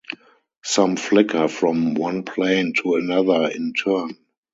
[0.63, 4.17] Some flicker from one plane to another in turn.